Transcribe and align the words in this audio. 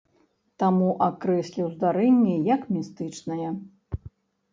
Таму 0.61 0.85
акрэсліў 1.07 1.67
здарэнне 1.73 2.35
як 2.47 2.61
містычнае. 2.79 3.47